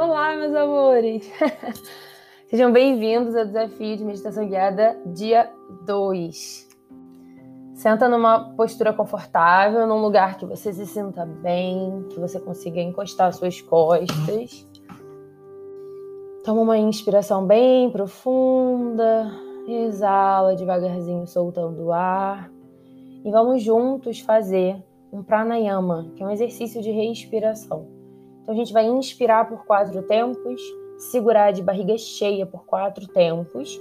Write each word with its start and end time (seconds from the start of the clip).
Olá, 0.00 0.36
meus 0.36 0.54
amores! 0.54 1.28
Sejam 2.48 2.70
bem-vindos 2.70 3.34
ao 3.34 3.44
desafio 3.44 3.96
de 3.96 4.04
meditação 4.04 4.46
guiada 4.46 4.96
dia 5.04 5.50
2. 5.86 6.68
Senta 7.74 8.08
numa 8.08 8.54
postura 8.54 8.92
confortável, 8.92 9.88
num 9.88 10.00
lugar 10.00 10.38
que 10.38 10.46
você 10.46 10.72
se 10.72 10.86
sinta 10.86 11.26
bem, 11.26 12.06
que 12.10 12.20
você 12.20 12.38
consiga 12.38 12.80
encostar 12.80 13.32
suas 13.32 13.60
costas. 13.60 14.64
Toma 16.44 16.60
uma 16.60 16.78
inspiração 16.78 17.44
bem 17.44 17.90
profunda, 17.90 19.32
exala 19.66 20.54
devagarzinho, 20.54 21.26
soltando 21.26 21.86
o 21.86 21.92
ar. 21.92 22.48
E 23.24 23.32
vamos 23.32 23.64
juntos 23.64 24.20
fazer 24.20 24.80
um 25.12 25.24
pranayama, 25.24 26.12
que 26.14 26.22
é 26.22 26.26
um 26.26 26.30
exercício 26.30 26.80
de 26.80 26.92
respiração. 26.92 27.97
Então 28.48 28.56
a 28.56 28.58
gente 28.64 28.72
vai 28.72 28.86
inspirar 28.86 29.46
por 29.46 29.66
quatro 29.66 30.02
tempos, 30.04 30.62
segurar 30.96 31.52
de 31.52 31.62
barriga 31.62 31.98
cheia 31.98 32.46
por 32.46 32.64
quatro 32.64 33.06
tempos, 33.06 33.78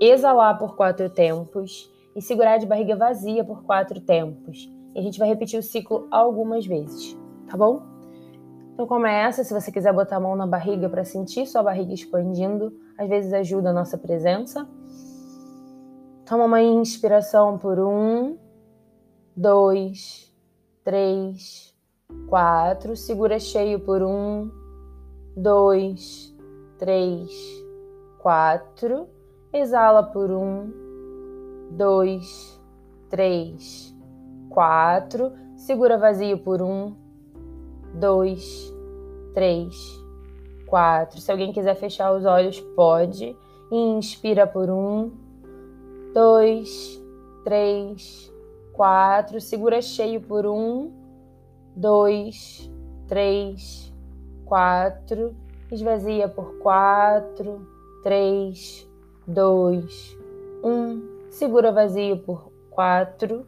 exalar 0.00 0.56
por 0.58 0.74
quatro 0.74 1.10
tempos 1.10 1.92
e 2.14 2.22
segurar 2.22 2.56
de 2.56 2.64
barriga 2.64 2.96
vazia 2.96 3.44
por 3.44 3.62
quatro 3.64 4.00
tempos. 4.00 4.72
E 4.94 4.98
a 4.98 5.02
gente 5.02 5.18
vai 5.18 5.28
repetir 5.28 5.60
o 5.60 5.62
ciclo 5.62 6.08
algumas 6.10 6.64
vezes, 6.64 7.14
tá 7.46 7.58
bom? 7.58 7.82
Então 8.72 8.86
começa, 8.86 9.44
se 9.44 9.52
você 9.52 9.70
quiser 9.70 9.92
botar 9.92 10.16
a 10.16 10.20
mão 10.20 10.34
na 10.34 10.46
barriga 10.46 10.88
para 10.88 11.04
sentir 11.04 11.46
sua 11.46 11.62
barriga 11.62 11.92
expandindo, 11.92 12.72
às 12.96 13.06
vezes 13.06 13.34
ajuda 13.34 13.68
a 13.68 13.74
nossa 13.74 13.98
presença. 13.98 14.66
Toma 16.24 16.46
uma 16.46 16.62
inspiração 16.62 17.58
por 17.58 17.78
um, 17.78 18.38
dois, 19.36 20.34
três, 20.82 21.75
quatro, 22.26 22.96
segura 22.96 23.38
cheio 23.38 23.80
por 23.80 24.02
um, 24.02 24.50
dois, 25.36 26.34
três, 26.78 27.30
quatro, 28.18 29.08
exala 29.52 30.02
por 30.02 30.30
um, 30.30 30.70
dois, 31.70 32.60
três, 33.08 33.96
quatro, 34.50 35.32
segura 35.56 35.96
vazio 35.96 36.38
por 36.38 36.60
um, 36.60 36.94
dois, 37.94 38.72
três, 39.32 39.74
quatro. 40.66 41.20
Se 41.20 41.30
alguém 41.30 41.52
quiser 41.52 41.76
fechar 41.76 42.12
os 42.12 42.24
olhos, 42.24 42.60
pode. 42.74 43.36
Inspira 43.70 44.46
por 44.46 44.68
um, 44.68 45.10
dois, 46.12 47.02
três, 47.44 48.32
quatro, 48.72 49.40
segura 49.40 49.80
cheio 49.80 50.20
por 50.20 50.44
um 50.44 51.05
dois, 51.76 52.70
três, 53.06 53.92
quatro, 54.46 55.36
esvazia 55.70 56.26
por 56.26 56.58
quatro, 56.58 57.68
três, 58.02 58.88
dois, 59.26 60.16
um, 60.64 61.02
segura 61.28 61.70
vazio 61.70 62.16
por 62.18 62.50
quatro, 62.70 63.46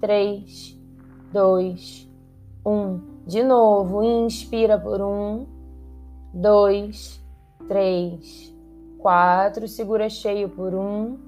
três, 0.00 0.78
dois, 1.32 2.08
um. 2.64 3.10
De 3.26 3.42
novo, 3.42 4.02
inspira 4.02 4.76
por 4.76 5.00
um, 5.00 5.46
dois, 6.34 7.24
três, 7.68 8.52
quatro, 8.98 9.68
segura 9.68 10.08
cheio 10.08 10.48
por 10.48 10.74
um, 10.74 11.18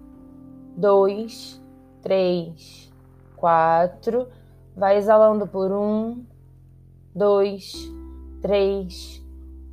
dois, 0.77 1.63
três, 2.03 2.93
quatro, 3.37 4.27
vai 4.77 4.97
exalando 4.97 5.47
por 5.47 5.71
um, 5.71 6.25
dois, 7.15 7.91
três, 8.43 9.25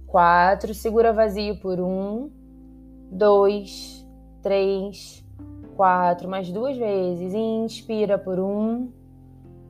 quatro. 0.06 0.74
Segura 0.74 1.12
vazio 1.12 1.58
por 1.60 1.80
um, 1.80 2.30
dois, 3.10 4.06
três, 4.42 5.26
quatro. 5.76 6.30
Mais 6.30 6.52
duas 6.52 6.78
vezes. 6.78 7.34
Inspira 7.34 8.18
por 8.18 8.40
um, 8.40 8.90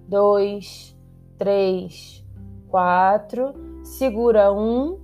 dois, 0.07 0.97
três, 1.37 2.25
quatro. 2.67 3.53
Segura 3.83 4.51
um, 4.51 4.99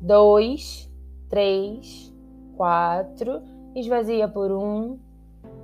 dois, 0.00 0.90
três, 1.28 2.14
quatro. 2.56 3.42
Esvazia 3.74 4.28
por 4.28 4.50
um, 4.50 4.98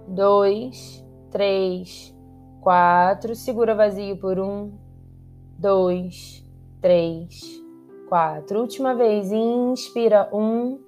dois, 0.08 1.04
três, 1.30 2.14
quatro. 2.60 3.34
Segura 3.34 3.74
vazio 3.74 4.16
por 4.16 4.38
um, 4.38 4.72
dois, 5.64 6.44
três, 6.82 7.58
quatro. 8.06 8.60
Última 8.60 8.94
vez, 8.94 9.32
inspira 9.32 10.28
um, 10.30 10.78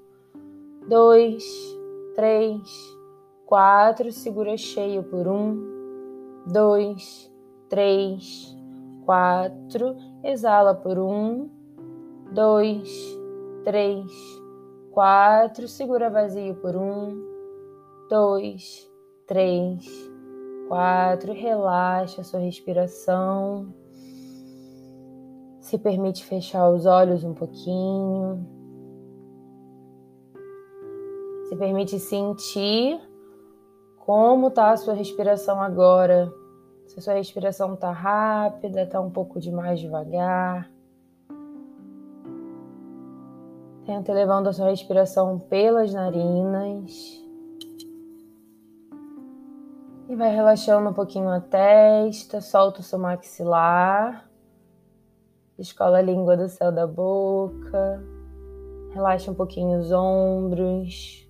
dois, 0.87 1.42
três, 2.14 2.60
quatro. 3.47 4.12
Segura 4.12 4.54
cheio 4.59 5.03
por 5.03 5.26
um, 5.26 6.42
dois, 6.47 7.32
três, 7.70 8.54
quatro. 9.06 9.97
Exala 10.22 10.75
por 10.75 10.98
um, 10.98 11.48
dois, 12.31 13.19
três, 13.65 14.12
quatro. 14.91 15.66
Segura 15.69 16.10
vazio 16.10 16.54
por 16.56 16.76
um, 16.76 17.19
dois, 18.10 18.86
três, 19.26 19.86
quatro. 20.69 21.32
Relaxa 21.32 22.20
a 22.20 22.25
sua 22.25 22.41
respiração. 22.41 23.85
Se 25.66 25.77
permite 25.78 26.25
fechar 26.25 26.71
os 26.71 26.87
olhos 26.87 27.25
um 27.25 27.34
pouquinho. 27.34 28.47
Se 31.49 31.56
permite 31.56 31.99
sentir 31.99 33.00
como 33.97 34.47
está 34.47 34.71
a 34.71 34.77
sua 34.77 34.94
respiração 34.94 35.60
agora. 35.60 36.32
Se 36.87 37.00
a 37.00 37.03
sua 37.03 37.15
respiração 37.15 37.75
está 37.75 37.91
rápida, 37.91 38.82
está 38.82 39.00
um 39.00 39.10
pouco 39.10 39.41
de 39.41 39.50
mais 39.50 39.81
devagar. 39.81 40.71
Tenta 43.84 44.12
levando 44.12 44.47
a 44.47 44.53
sua 44.53 44.71
respiração 44.71 45.37
pelas 45.37 45.93
narinas. 45.93 47.21
E 50.09 50.15
vai 50.15 50.33
relaxando 50.33 50.88
um 50.88 50.94
pouquinho 50.94 51.28
a 51.28 51.41
testa, 51.41 52.41
solta 52.41 52.78
o 52.78 52.84
seu 52.84 53.00
maxilar. 53.00 54.25
Escola 55.59 55.99
a 55.99 56.03
língua 56.03 56.37
do 56.37 56.50
céu 56.50 56.71
da 56.71 56.87
boca. 56.87 58.05
Relaxa 58.93 59.31
um 59.31 59.34
pouquinho 59.34 59.78
os 59.78 59.91
ombros. 59.91 61.27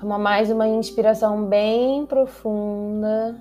Toma 0.00 0.18
mais 0.18 0.50
uma 0.50 0.66
inspiração 0.66 1.44
bem 1.44 2.06
profunda. 2.06 3.38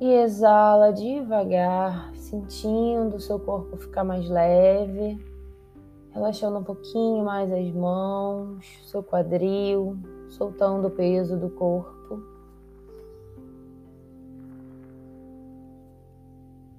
E 0.00 0.12
exala 0.12 0.92
devagar, 0.92 2.14
sentindo 2.14 3.16
o 3.16 3.20
seu 3.20 3.40
corpo 3.40 3.76
ficar 3.76 4.04
mais 4.04 4.30
leve. 4.30 5.18
Relaxando 6.12 6.56
um 6.56 6.62
pouquinho 6.62 7.24
mais 7.24 7.50
as 7.50 7.68
mãos, 7.72 8.64
seu 8.84 9.02
quadril, 9.02 9.98
soltando 10.28 10.86
o 10.86 10.90
peso 10.90 11.36
do 11.36 11.50
corpo. 11.50 12.27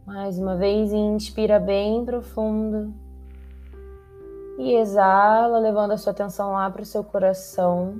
Mais 0.09 0.39
uma 0.39 0.55
vez, 0.55 0.91
inspira 0.91 1.59
bem 1.59 2.03
profundo 2.03 2.91
e 4.57 4.73
exala, 4.73 5.59
levando 5.59 5.91
a 5.91 5.97
sua 5.97 6.11
atenção 6.11 6.53
lá 6.53 6.67
para 6.67 6.81
o 6.81 6.85
seu 6.85 7.03
coração. 7.03 7.93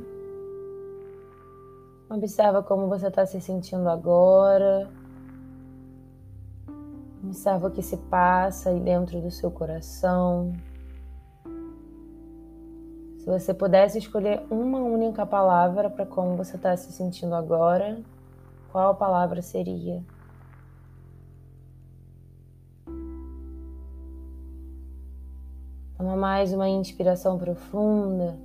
Observa 2.09 2.63
como 2.63 2.87
você 2.87 3.09
está 3.09 3.27
se 3.27 3.39
sentindo 3.39 3.87
agora. 3.87 4.89
Observa 7.23 7.67
o 7.67 7.71
que 7.71 7.83
se 7.83 7.95
passa 7.95 8.71
aí 8.71 8.79
dentro 8.79 9.21
do 9.21 9.29
seu 9.29 9.51
coração. 9.51 10.53
Se 13.19 13.25
você 13.27 13.53
pudesse 13.53 13.99
escolher 13.99 14.41
uma 14.49 14.79
única 14.79 15.27
palavra 15.27 15.91
para 15.91 16.07
como 16.07 16.35
você 16.35 16.55
está 16.55 16.75
se 16.75 16.91
sentindo 16.91 17.35
agora, 17.35 17.99
qual 18.71 18.95
palavra 18.95 19.43
seria? 19.43 20.01
Mais 26.19 26.51
uma 26.51 26.67
inspiração 26.67 27.37
profunda 27.37 28.37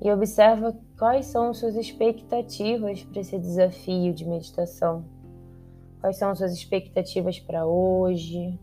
e 0.00 0.10
observa 0.10 0.74
quais 0.98 1.26
são 1.26 1.52
suas 1.52 1.76
expectativas 1.76 3.04
para 3.04 3.20
esse 3.20 3.38
desafio 3.38 4.14
de 4.14 4.26
meditação. 4.26 5.04
Quais 6.00 6.16
são 6.16 6.34
suas 6.34 6.52
expectativas 6.52 7.38
para 7.38 7.66
hoje? 7.66 8.58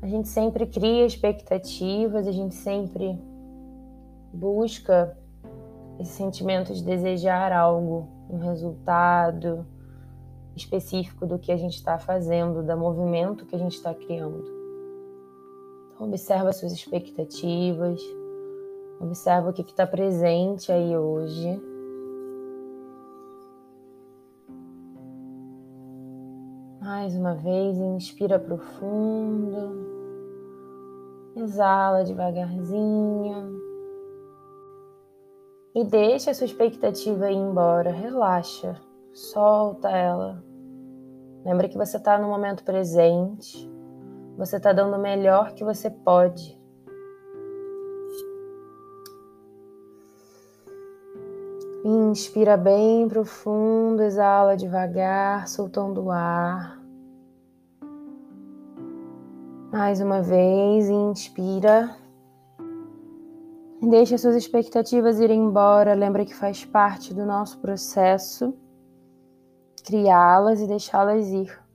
A 0.00 0.06
gente 0.06 0.28
sempre 0.28 0.64
cria 0.64 1.04
expectativas, 1.04 2.26
a 2.26 2.32
gente 2.32 2.54
sempre 2.54 3.18
busca 4.32 5.14
esse 5.98 6.12
sentimento 6.12 6.72
de 6.72 6.82
desejar 6.82 7.52
algo, 7.52 8.08
um 8.30 8.38
resultado, 8.38 9.66
específico 10.56 11.26
do 11.26 11.38
que 11.38 11.52
a 11.52 11.56
gente 11.56 11.74
está 11.74 11.98
fazendo, 11.98 12.62
do 12.62 12.76
movimento 12.76 13.44
que 13.44 13.56
a 13.56 13.58
gente 13.58 13.74
está 13.74 13.92
criando. 13.92 14.59
Observa 16.00 16.50
suas 16.50 16.72
expectativas, 16.72 18.00
observa 18.98 19.50
o 19.50 19.52
que 19.52 19.60
está 19.60 19.86
presente 19.86 20.72
aí 20.72 20.96
hoje. 20.96 21.60
Mais 26.80 27.14
uma 27.14 27.34
vez, 27.34 27.76
inspira 27.76 28.38
profundo, 28.38 29.86
exala 31.36 32.02
devagarzinho. 32.02 33.60
E 35.74 35.84
deixa 35.84 36.30
a 36.30 36.34
sua 36.34 36.46
expectativa 36.46 37.30
ir 37.30 37.36
embora, 37.36 37.90
relaxa, 37.90 38.80
solta 39.12 39.90
ela. 39.90 40.42
Lembra 41.44 41.68
que 41.68 41.76
você 41.76 41.98
está 41.98 42.18
no 42.18 42.28
momento 42.28 42.64
presente, 42.64 43.70
você 44.40 44.56
está 44.56 44.72
dando 44.72 44.96
o 44.96 44.98
melhor 44.98 45.52
que 45.52 45.62
você 45.62 45.90
pode. 45.90 46.58
Inspira 51.84 52.56
bem 52.56 53.06
profundo, 53.06 54.02
exala 54.02 54.56
devagar, 54.56 55.46
soltando 55.46 56.04
o 56.04 56.10
ar. 56.10 56.80
Mais 59.70 60.00
uma 60.00 60.22
vez, 60.22 60.88
inspira. 60.88 61.94
Deixe 63.82 64.16
suas 64.16 64.36
expectativas 64.36 65.20
irem 65.20 65.40
embora. 65.44 65.92
Lembra 65.92 66.24
que 66.24 66.34
faz 66.34 66.64
parte 66.64 67.12
do 67.12 67.26
nosso 67.26 67.58
processo 67.58 68.54
criá-las 69.84 70.60
e 70.60 70.66
deixá-las 70.66 71.26
ir. 71.28 71.69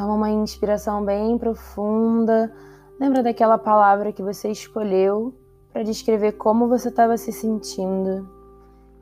Toma 0.00 0.14
uma 0.14 0.30
inspiração 0.30 1.04
bem 1.04 1.36
profunda. 1.36 2.50
Lembra 2.98 3.22
daquela 3.22 3.58
palavra 3.58 4.14
que 4.14 4.22
você 4.22 4.50
escolheu 4.50 5.34
para 5.70 5.82
descrever 5.82 6.32
como 6.38 6.68
você 6.68 6.88
estava 6.88 7.18
se 7.18 7.30
sentindo. 7.30 8.26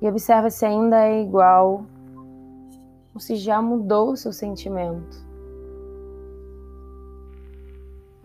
E 0.03 0.09
observa 0.09 0.51
se 0.51 0.67
ainda 0.67 1.07
é 1.07 1.23
igual 1.23 1.85
ou 3.15 3.21
se 3.21 3.37
já 3.37 3.63
mudou 3.63 4.11
o 4.11 4.17
seu 4.17 4.33
sentimento. 4.33 5.25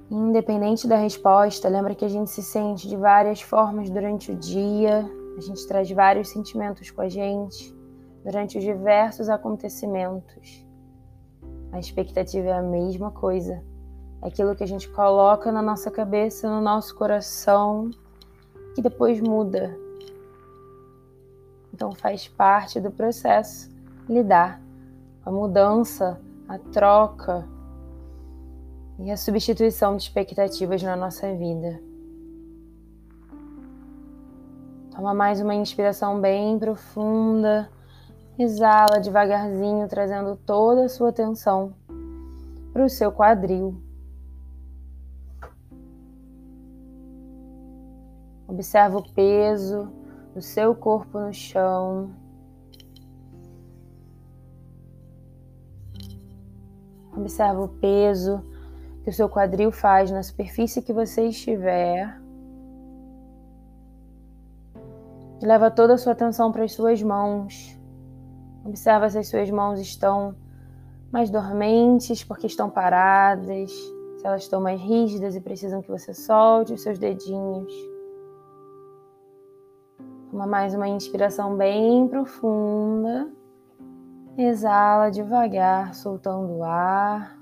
Independente 0.10 0.88
da 0.88 0.98
resposta, 0.98 1.70
lembra 1.70 1.94
que 1.94 2.06
a 2.06 2.10
gente 2.10 2.32
se 2.32 2.42
sente 2.42 2.90
de 2.90 2.98
várias 2.98 3.40
formas 3.40 3.88
durante 3.88 4.32
o 4.32 4.36
dia, 4.36 5.08
a 5.38 5.42
gente 5.42 5.68
traz 5.68 5.92
vários 5.92 6.30
sentimentos 6.30 6.90
com 6.90 7.02
a 7.02 7.08
gente 7.08 7.72
durante 8.26 8.58
os 8.58 8.64
diversos 8.64 9.30
acontecimentos. 9.30 10.73
A 11.74 11.80
expectativa 11.80 12.48
é 12.48 12.54
a 12.54 12.62
mesma 12.62 13.12
coisa. 13.12 13.62
É 14.22 14.28
aquilo 14.28 14.56
que 14.56 14.64
a 14.64 14.68
gente 14.68 14.88
coloca 14.88 15.52
na 15.52 15.62
nossa 15.62 15.92
cabeça, 15.92 16.48
no 16.48 16.62
nosso 16.62 16.96
coração, 16.96 17.92
que 18.76 18.82
depois 18.82 19.20
muda. 19.20 19.76
Então 21.74 21.92
faz 21.92 22.28
parte 22.28 22.80
do 22.80 22.92
processo 22.92 23.70
lidar 24.08 24.62
a 25.26 25.32
mudança, 25.32 26.22
a 26.48 26.58
troca, 26.58 27.46
e 29.00 29.12
a 29.12 29.18
substituição 29.18 29.98
de 29.98 30.04
expectativas 30.04 30.82
na 30.84 30.96
nossa 30.96 31.34
vida. 31.36 31.82
Toma 34.92 35.14
mais 35.14 35.42
uma 35.42 35.56
inspiração 35.56 36.22
bem 36.22 36.60
profunda, 36.60 37.70
exala 38.38 39.00
devagarzinho, 39.00 39.88
trazendo 39.88 40.36
toda 40.36 40.86
a 40.86 40.90
sua 40.90 41.10
atenção 41.10 41.74
para 42.72 42.86
o 42.86 42.90
seu 42.90 43.12
quadril. 43.12 43.80
Observa 48.48 48.98
o 48.98 49.14
peso 49.14 49.92
do 50.34 50.42
seu 50.42 50.76
corpo 50.76 51.20
no 51.20 51.34
chão. 51.34 52.12
Observa 57.16 57.62
o 57.62 57.68
peso 57.68 58.44
que 59.04 59.10
o 59.10 59.14
seu 59.14 59.30
quadril 59.30 59.72
faz 59.72 60.10
na 60.10 60.24
superfície 60.24 60.82
que 60.82 60.92
você 60.92 61.28
estiver. 61.28 62.20
E 65.42 65.46
leva 65.46 65.70
toda 65.70 65.94
a 65.94 65.98
sua 65.98 66.14
atenção 66.14 66.52
para 66.52 66.64
as 66.64 66.74
suas 66.74 67.02
mãos. 67.02 67.73
Observa 68.66 69.10
se 69.10 69.18
as 69.18 69.28
suas 69.28 69.50
mãos 69.52 69.80
estão 69.80 70.36
mais 71.12 71.30
dormentes 71.30 72.24
porque 72.24 72.48
estão 72.48 72.70
paradas, 72.70 73.72
se 73.72 74.26
elas 74.26 74.44
estão 74.44 74.62
mais 74.62 74.80
rígidas 74.80 75.36
e 75.36 75.42
precisam 75.42 75.82
que 75.82 75.92
você 75.92 76.14
solte 76.14 76.74
os 76.74 76.82
seus 76.82 76.98
dedinhos. 76.98 77.74
Toma 80.32 80.48
mais 80.48 80.74
uma 80.74 80.88
inspiração 80.88 81.58
bem 81.58 82.08
profunda. 82.08 83.30
Exala 84.38 85.12
devagar, 85.12 85.94
soltando 85.94 86.54
o 86.54 86.64
ar. 86.64 87.38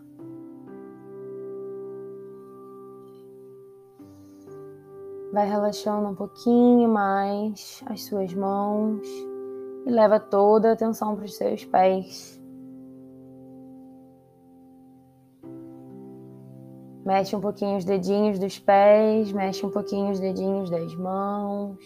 Vai 5.31 5.47
relaxando 5.47 6.09
um 6.09 6.15
pouquinho 6.15 6.89
mais 6.89 7.81
as 7.87 8.03
suas 8.03 8.33
mãos 8.33 9.30
e 9.85 9.89
leva 9.89 10.19
toda 10.19 10.69
a 10.69 10.73
atenção 10.73 11.15
para 11.15 11.25
os 11.25 11.35
seus 11.35 11.65
pés. 11.65 12.39
Mexe 17.05 17.35
um 17.35 17.41
pouquinho 17.41 17.77
os 17.77 17.85
dedinhos 17.85 18.37
dos 18.37 18.59
pés, 18.59 19.31
mexe 19.33 19.65
um 19.65 19.71
pouquinho 19.71 20.11
os 20.11 20.19
dedinhos 20.19 20.69
das 20.69 20.95
mãos. 20.95 21.79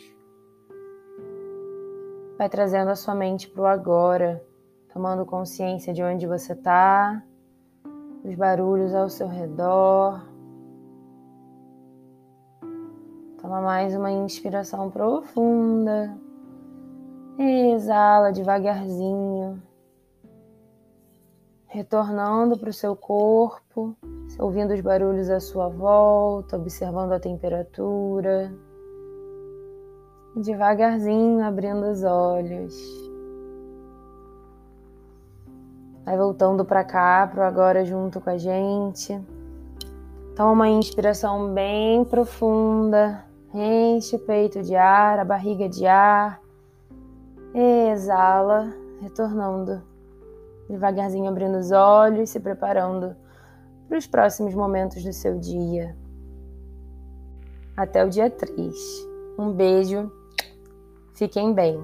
Vai 2.38 2.50
trazendo 2.50 2.92
a 2.92 2.95
sua 2.95 3.15
mente 3.15 3.50
para 3.50 3.62
o 3.62 3.65
agora, 3.65 4.44
tomando 4.92 5.25
consciência 5.25 5.94
de 5.94 6.03
onde 6.03 6.27
você 6.27 6.51
está, 6.51 7.24
dos 8.24 8.36
barulhos 8.36 8.94
ao 8.94 9.09
seu 9.09 9.27
redor. 9.27 10.21
Toma 13.42 13.62
mais 13.62 13.95
uma 13.95 14.12
inspiração 14.12 14.92
profunda. 14.92 16.25
Exala 17.37 18.31
devagarzinho. 18.31 19.61
Retornando 21.68 22.57
para 22.57 22.69
o 22.69 22.73
seu 22.73 22.95
corpo, 22.95 23.94
ouvindo 24.39 24.73
os 24.73 24.80
barulhos 24.80 25.30
à 25.30 25.42
sua 25.42 25.68
volta, 25.68 26.56
observando 26.56 27.11
a 27.11 27.19
temperatura. 27.19 28.54
Devagarzinho 30.37 31.44
abrindo 31.44 31.92
os 31.92 32.04
olhos. 32.06 32.73
Vai 36.06 36.18
voltando 36.18 36.63
para 36.63 36.85
cá, 36.85 37.27
para 37.27 37.45
agora 37.45 37.83
junto 37.83 38.21
com 38.21 38.30
a 38.30 38.37
gente. 38.37 39.19
Toma 40.37 40.51
uma 40.51 40.69
inspiração 40.69 41.54
bem 41.54 42.06
profunda. 42.06 43.25
Enche 43.54 44.15
o 44.15 44.19
peito 44.19 44.61
de 44.61 44.75
ar, 44.75 45.19
a 45.19 45.25
barriga 45.25 45.68
de 45.68 45.85
ar. 45.85 46.44
Exala, 47.57 48.76
retornando. 49.00 49.81
Devagarzinho 50.69 51.30
abrindo 51.30 51.57
os 51.57 51.71
olhos, 51.71 52.30
se 52.30 52.38
preparando 52.38 53.16
para 53.88 53.97
os 53.97 54.06
próximos 54.06 54.54
momentos 54.54 55.02
do 55.02 55.14
seu 55.14 55.40
dia. 55.40 55.95
Até 57.78 58.04
o 58.04 58.09
dia 58.09 58.30
3. 58.30 58.76
Um 59.40 59.54
beijo. 59.54 60.12
Fiquem 61.14 61.54
bem. 61.54 61.81